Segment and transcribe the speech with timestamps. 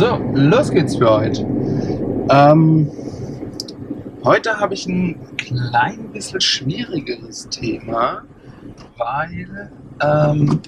[0.00, 1.42] So, los geht's für heute.
[2.30, 2.90] Ähm,
[4.24, 8.22] heute habe ich ein klein bisschen schwierigeres Thema,
[8.96, 10.62] weil ähm,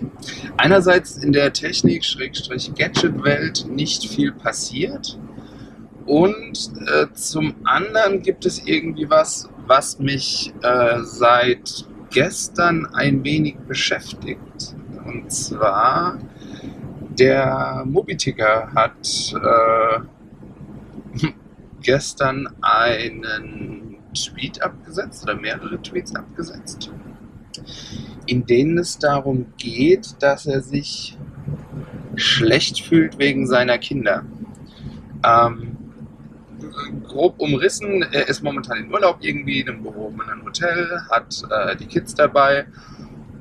[0.58, 5.18] einerseits in der Technik-Gadget-Welt nicht viel passiert
[6.04, 13.56] und äh, zum anderen gibt es irgendwie was, was mich äh, seit gestern ein wenig
[13.66, 14.76] beschäftigt.
[15.06, 16.18] Und zwar
[17.18, 20.00] der Mobiticker hat äh,
[21.82, 26.92] gestern einen Tweet abgesetzt oder mehrere Tweets abgesetzt,
[28.26, 31.16] in denen es darum geht, dass er sich
[32.16, 34.24] schlecht fühlt wegen seiner Kinder.
[35.24, 35.76] Ähm,
[37.04, 41.86] grob umrissen, er ist momentan in Urlaub irgendwie in einem gehobenen Hotel, hat äh, die
[41.86, 42.66] Kids dabei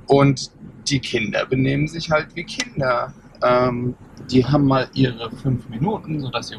[0.08, 0.52] und
[0.90, 3.13] die Kinder benehmen sich halt wie Kinder.
[3.44, 3.95] Ähm,
[4.30, 6.55] die haben mal ihre fünf Minuten, sodass sie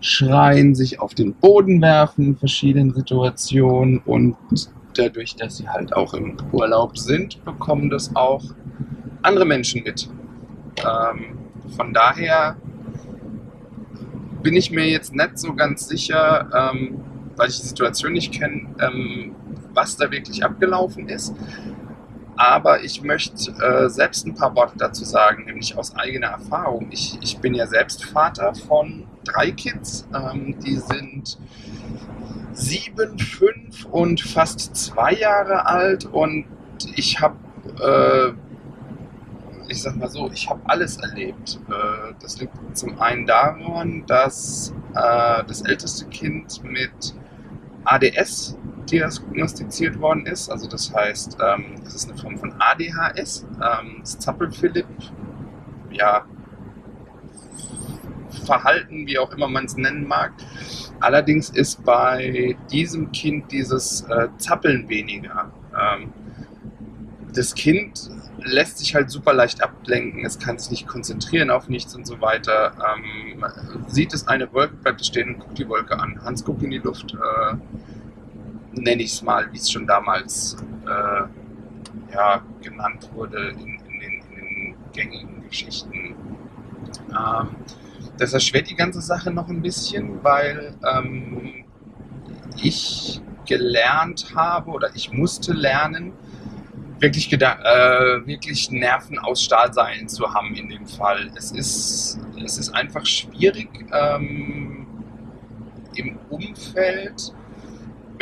[0.00, 4.36] rumschreien, sich auf den Boden werfen in verschiedenen Situationen und
[4.94, 8.42] dadurch, dass sie halt auch im Urlaub sind, bekommen das auch
[9.22, 10.08] andere Menschen mit.
[10.78, 11.38] Ähm,
[11.76, 12.56] von daher
[14.42, 17.00] bin ich mir jetzt nicht so ganz sicher, ähm,
[17.36, 19.34] weil ich die Situation nicht kenne, ähm,
[19.72, 21.34] was da wirklich abgelaufen ist.
[22.46, 26.88] Aber ich möchte äh, selbst ein paar Worte dazu sagen, nämlich aus eigener Erfahrung.
[26.90, 30.06] Ich, ich bin ja selbst Vater von drei Kids.
[30.14, 31.38] Ähm, die sind
[32.52, 36.04] sieben, fünf und fast zwei Jahre alt.
[36.04, 36.44] Und
[36.96, 37.36] ich habe,
[37.80, 41.58] äh, ich sag mal so, ich habe alles erlebt.
[41.70, 47.14] Äh, das liegt zum einen daran, dass äh, das älteste Kind mit
[47.84, 48.58] ADS
[48.94, 50.50] diagnostiziert worden ist.
[50.50, 54.86] Also das heißt, ähm, es ist eine Form von ADHS, ähm, das Zappel-Philipp,
[55.90, 56.24] ja,
[58.46, 60.32] Verhalten, wie auch immer man es nennen mag.
[61.00, 65.50] Allerdings ist bei diesem Kind dieses äh, Zappeln weniger.
[65.72, 66.12] Ähm,
[67.32, 71.94] das Kind lässt sich halt super leicht ablenken, es kann sich nicht konzentrieren auf nichts
[71.94, 72.74] und so weiter.
[72.96, 73.44] Ähm,
[73.86, 76.20] sieht es eine Wolke, bleibt es stehen und guckt die Wolke an.
[76.22, 77.14] Hans guckt in die Luft.
[77.14, 77.56] Äh,
[78.76, 84.22] nenne ich es mal, wie es schon damals äh, ja, genannt wurde in, in, den,
[84.30, 86.14] in den, gängigen Geschichten.
[87.10, 87.48] Ähm,
[88.16, 91.64] das erschwert die ganze Sache noch ein bisschen, weil ähm,
[92.62, 96.12] ich gelernt habe oder ich musste lernen,
[97.00, 97.38] wirklich, äh,
[98.26, 101.30] wirklich Nerven aus Stahlseilen zu haben in dem Fall.
[101.36, 104.86] Es ist, es ist einfach schwierig ähm,
[105.96, 107.34] im Umfeld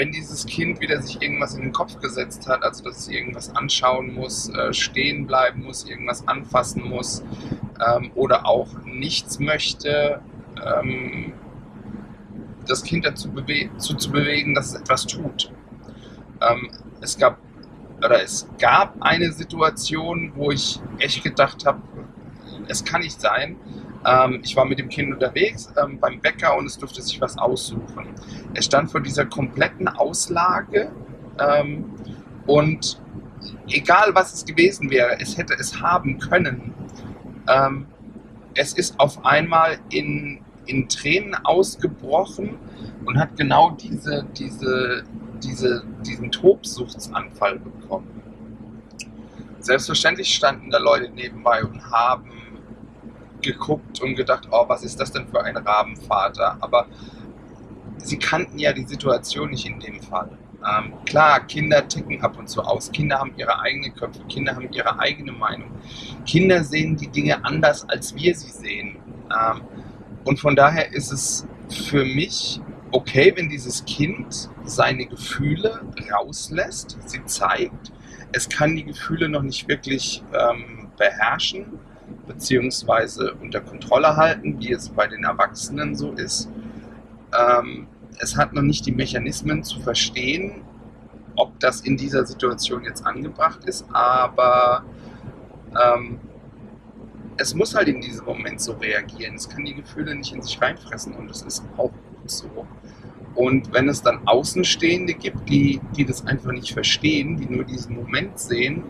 [0.02, 3.54] wenn dieses Kind wieder sich irgendwas in den Kopf gesetzt hat, also dass es irgendwas
[3.54, 7.22] anschauen muss, äh, stehen bleiben muss, irgendwas anfassen muss
[7.86, 10.20] ähm, oder auch nichts möchte,
[10.60, 11.34] ähm,
[12.66, 15.52] das Kind dazu bewe zu, zu, bewegen, dass es etwas tut.
[16.40, 17.38] Ähm, es gab
[17.98, 21.80] oder es gab eine Situation, wo ich echt gedacht habe,
[22.66, 23.54] es kann nicht sein,
[24.04, 27.38] ähm, ich war mit dem Kind unterwegs ähm, beim Bäcker und es durfte sich was
[27.38, 28.08] aussuchen.
[28.54, 30.90] Er stand vor dieser kompletten Auslage
[31.38, 31.84] ähm,
[32.46, 33.00] und
[33.68, 36.74] egal was es gewesen wäre, es hätte es haben können.
[37.48, 37.86] Ähm,
[38.54, 42.58] es ist auf einmal in, in Tränen ausgebrochen
[43.04, 45.04] und hat genau diese, diese,
[45.42, 48.08] diese, diesen Tobsuchtsanfall bekommen.
[49.60, 52.41] Selbstverständlich standen da Leute nebenbei und haben
[53.42, 56.56] geguckt und gedacht, oh, was ist das denn für ein Rabenvater?
[56.60, 56.86] Aber
[57.98, 60.30] sie kannten ja die Situation nicht in dem Fall.
[60.64, 62.92] Ähm, klar, Kinder ticken ab und zu aus.
[62.92, 64.20] Kinder haben ihre eigenen Köpfe.
[64.28, 65.70] Kinder haben ihre eigene Meinung.
[66.24, 68.96] Kinder sehen die Dinge anders, als wir sie sehen.
[69.30, 69.62] Ähm,
[70.24, 72.60] und von daher ist es für mich
[72.92, 75.80] okay, wenn dieses Kind seine Gefühle
[76.12, 77.92] rauslässt, sie zeigt.
[78.32, 81.80] Es kann die Gefühle noch nicht wirklich ähm, beherrschen
[82.32, 86.48] beziehungsweise unter Kontrolle halten, wie es bei den Erwachsenen so ist.
[87.38, 87.86] Ähm,
[88.18, 90.62] es hat noch nicht die Mechanismen zu verstehen,
[91.36, 94.84] ob das in dieser Situation jetzt angebracht ist, aber
[95.70, 96.18] ähm,
[97.38, 99.36] es muss halt in diesem Moment so reagieren.
[99.36, 102.66] Es kann die Gefühle nicht in sich reinfressen und es ist auch gut so.
[103.34, 107.94] Und wenn es dann Außenstehende gibt, die, die das einfach nicht verstehen, die nur diesen
[107.94, 108.84] Moment sehen,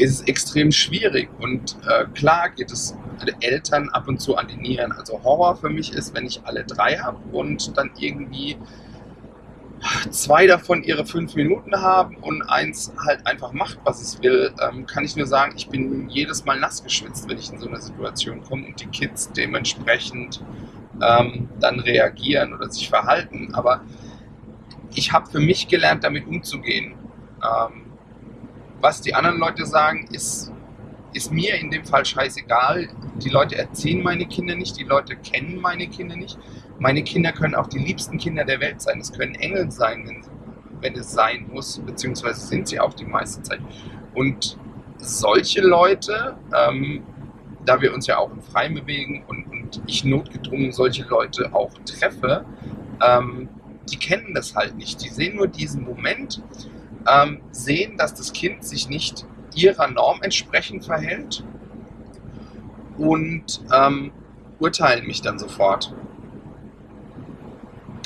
[0.00, 1.28] ist es extrem schwierig.
[1.38, 2.96] Und äh, klar geht es
[3.40, 4.92] Eltern ab und zu an die Nieren.
[4.92, 8.56] Also Horror für mich ist, wenn ich alle drei habe und dann irgendwie
[10.10, 14.86] zwei davon ihre fünf Minuten haben und eins halt einfach macht, was es will, ähm,
[14.86, 17.80] kann ich nur sagen, ich bin jedes Mal nass geschwitzt, wenn ich in so eine
[17.80, 20.42] Situation komme und die Kids dementsprechend
[21.02, 23.54] ähm, dann reagieren oder sich verhalten.
[23.54, 23.82] Aber
[24.94, 26.94] ich habe für mich gelernt, damit umzugehen.
[27.42, 27.89] Ähm,
[28.80, 30.52] was die anderen Leute sagen, ist,
[31.12, 32.88] ist mir in dem Fall scheißegal.
[33.22, 36.38] Die Leute erziehen meine Kinder nicht, die Leute kennen meine Kinder nicht.
[36.78, 39.00] Meine Kinder können auch die liebsten Kinder der Welt sein.
[39.00, 40.22] Es können Engel sein, wenn,
[40.80, 43.60] wenn es sein muss, beziehungsweise sind sie auch die meiste Zeit.
[44.14, 44.56] Und
[44.96, 47.02] solche Leute, ähm,
[47.66, 51.70] da wir uns ja auch im Freien bewegen und, und ich notgedrungen solche Leute auch
[51.84, 52.44] treffe,
[53.06, 53.48] ähm,
[53.90, 55.02] die kennen das halt nicht.
[55.02, 56.42] Die sehen nur diesen Moment,
[57.08, 61.44] ähm, sehen, dass das Kind sich nicht ihrer Norm entsprechend verhält
[62.98, 64.12] und ähm,
[64.58, 65.94] urteilen mich dann sofort.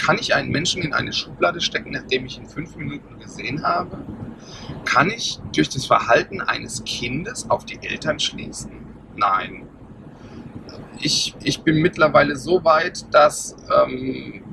[0.01, 3.99] Kann ich einen Menschen in eine Schublade stecken, nachdem ich ihn fünf Minuten gesehen habe?
[4.85, 8.71] Kann ich durch das Verhalten eines Kindes auf die Eltern schließen?
[9.17, 9.67] Nein.
[11.01, 14.44] Ich, ich bin mittlerweile so weit, dass ähm,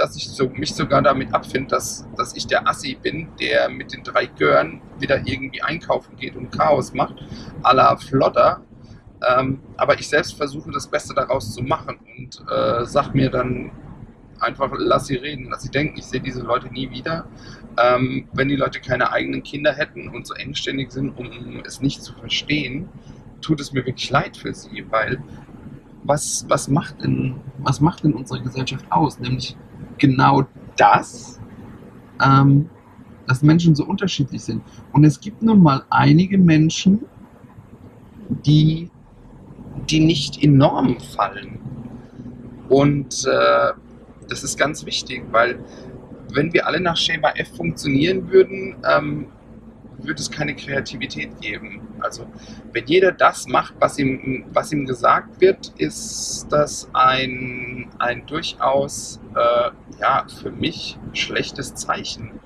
[0.00, 3.92] dass ich so, mich sogar damit abfinde, dass, dass ich der Assi bin, der mit
[3.92, 7.16] den drei Gören wieder irgendwie einkaufen geht und Chaos macht,
[7.62, 8.62] à la Flotter.
[9.28, 13.70] Ähm, aber ich selbst versuche das Beste daraus zu machen und äh, sag mir dann
[14.38, 17.26] einfach, lass sie reden, lass sie denken, ich sehe diese Leute nie wieder.
[17.78, 22.02] Ähm, wenn die Leute keine eigenen Kinder hätten und so engständig sind, um es nicht
[22.02, 22.88] zu verstehen,
[23.42, 25.22] tut es mir wirklich leid für sie, weil
[26.04, 29.18] was, was, macht, denn, was macht denn unsere Gesellschaft aus?
[29.18, 29.56] Nämlich
[30.00, 31.40] genau das,
[32.24, 32.68] ähm,
[33.26, 34.62] dass Menschen so unterschiedlich sind.
[34.92, 37.04] Und es gibt nun mal einige Menschen,
[38.28, 38.90] die,
[39.88, 41.58] die nicht in Normen fallen.
[42.68, 43.72] Und äh,
[44.28, 45.58] das ist ganz wichtig, weil
[46.32, 49.26] wenn wir alle nach Schema F funktionieren würden, ähm,
[49.98, 51.80] wird es keine Kreativität geben.
[52.02, 52.26] Also
[52.72, 59.20] wenn jeder das macht, was ihm, was ihm gesagt wird, ist das ein, ein durchaus
[59.34, 59.70] äh,
[60.00, 62.40] ja, für mich schlechtes Zeichen.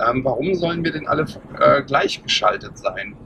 [0.00, 1.26] Ähm, warum sollen wir denn alle
[1.58, 3.16] äh, gleichgeschaltet sein?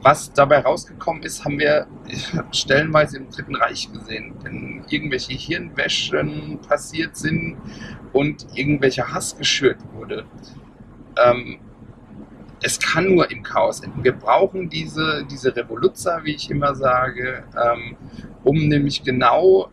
[0.00, 1.86] Was dabei rausgekommen ist, haben wir
[2.52, 4.34] stellenweise im Dritten Reich gesehen.
[4.42, 7.56] Wenn irgendwelche Hirnwäschen passiert sind
[8.12, 10.26] und irgendwelcher Hass geschürt wurde.
[11.16, 11.58] Ähm,
[12.64, 14.02] es kann nur im Chaos enden.
[14.02, 17.96] Wir brauchen diese, diese Revoluzzer, wie ich immer sage, ähm,
[18.42, 19.68] um nämlich genau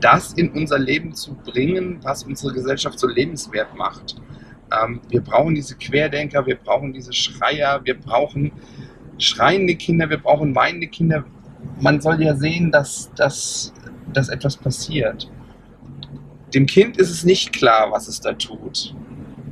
[0.00, 4.16] das in unser Leben zu bringen, was unsere Gesellschaft so lebenswert macht.
[4.72, 8.50] Ähm, wir brauchen diese Querdenker, wir brauchen diese Schreier, wir brauchen
[9.18, 11.24] schreiende Kinder, wir brauchen weinende Kinder.
[11.80, 13.72] Man soll ja sehen, dass, dass,
[14.12, 15.30] dass etwas passiert.
[16.52, 18.92] Dem Kind ist es nicht klar, was es da tut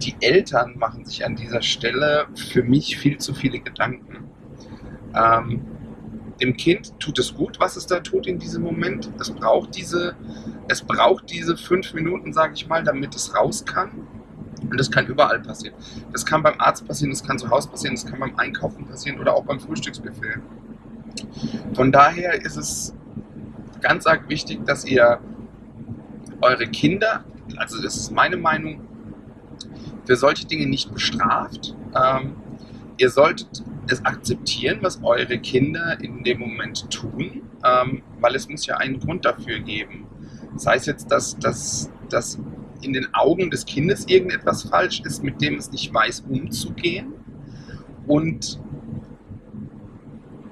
[0.03, 4.29] die Eltern machen sich an dieser Stelle für mich viel zu viele Gedanken.
[5.15, 5.61] Ähm,
[6.41, 9.11] dem Kind tut es gut, was es da tut in diesem Moment.
[9.21, 10.17] Es braucht diese,
[10.69, 13.91] es braucht diese fünf Minuten, sage ich mal, damit es raus kann.
[14.63, 15.75] Und das kann überall passieren.
[16.13, 19.21] Das kann beim Arzt passieren, das kann zu Hause passieren, das kann beim Einkaufen passieren
[19.21, 20.43] oder auch beim Frühstücksbefehl.
[21.75, 22.95] Von daher ist es
[23.81, 25.21] ganz arg wichtig, dass ihr
[26.41, 27.25] eure Kinder,
[27.57, 28.87] also das ist meine Meinung,
[30.11, 31.77] für solche Dinge nicht bestraft.
[31.95, 32.33] Ähm,
[32.99, 38.67] ihr solltet es akzeptieren, was eure Kinder in dem Moment tun, ähm, weil es muss
[38.67, 40.09] ja einen Grund dafür geben.
[40.55, 42.41] Das heißt jetzt, dass, dass, dass
[42.83, 47.13] in den Augen des Kindes irgendetwas falsch ist, mit dem es nicht weiß, umzugehen.
[48.09, 48.59] Und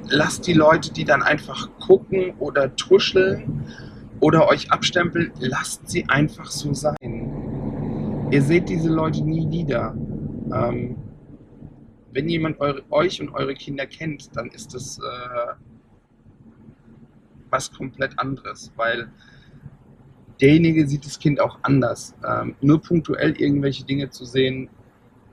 [0.09, 3.65] lasst die Leute, die dann einfach gucken oder tuscheln
[4.21, 6.98] oder euch abstempeln, lasst sie einfach so sein.
[8.31, 9.97] Ihr seht diese Leute nie wieder.
[10.53, 10.97] Ähm,
[12.13, 15.55] wenn jemand eure, euch und eure Kinder kennt, dann ist das äh,
[17.49, 19.11] was komplett anderes, weil
[20.43, 22.15] derjenige sieht das Kind auch anders.
[22.23, 24.69] Ähm, nur punktuell irgendwelche Dinge zu sehen,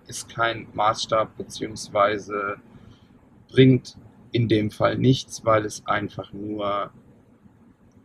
[0.07, 2.55] ist kein Maßstab, beziehungsweise
[3.49, 3.97] bringt
[4.31, 6.91] in dem Fall nichts, weil es einfach nur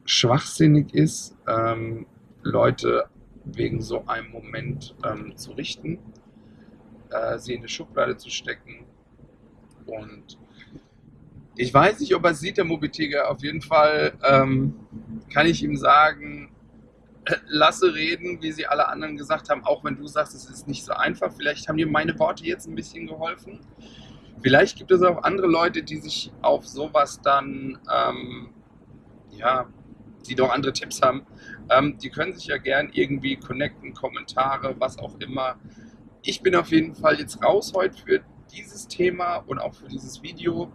[0.05, 2.07] schwachsinnig ist, ähm,
[2.43, 3.09] Leute
[3.45, 5.99] wegen so einem Moment ähm, zu richten,
[7.11, 8.85] äh, sie in eine Schublade zu stecken.
[9.87, 10.39] Und
[11.57, 13.31] ich weiß nicht, ob er sieht, der Mobitiger.
[13.31, 14.75] Auf jeden Fall ähm,
[15.33, 16.51] kann ich ihm sagen,
[17.49, 20.85] lasse reden, wie sie alle anderen gesagt haben, auch wenn du sagst, es ist nicht
[20.85, 21.33] so einfach.
[21.37, 23.61] Vielleicht haben dir meine Worte jetzt ein bisschen geholfen.
[24.43, 28.49] Vielleicht gibt es auch andere Leute, die sich auf sowas dann, ähm,
[29.33, 29.67] ja,
[30.29, 31.27] die noch andere Tipps haben,
[31.71, 35.57] ähm, die können sich ja gern irgendwie connecten, Kommentare, was auch immer.
[36.23, 38.21] ich bin auf jeden Fall jetzt raus heute für
[38.53, 40.71] dieses Thema und auch für dieses Video.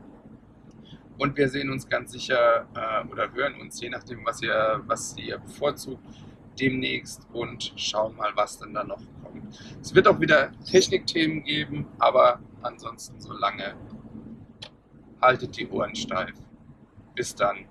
[1.17, 5.15] Und wir sehen uns ganz sicher äh, oder hören uns, je nachdem, was ihr, was
[5.17, 6.03] ihr bevorzugt,
[6.59, 9.43] demnächst und schauen mal, was denn da noch kommt.
[9.81, 13.75] Es wird auch wieder Technikthemen geben, aber ansonsten so lange
[15.21, 16.33] haltet die Ohren steif.
[17.13, 17.65] Bis dann.